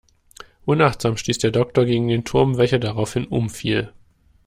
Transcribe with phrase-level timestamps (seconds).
[0.65, 3.93] Unachtsam stieß der Doktor gegen den Turm, welcher daraufhin umfiel.